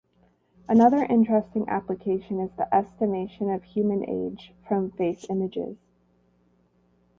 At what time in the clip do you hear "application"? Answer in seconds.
1.69-2.39